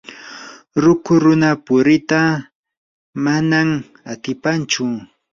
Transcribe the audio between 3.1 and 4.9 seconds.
manam atipanchu.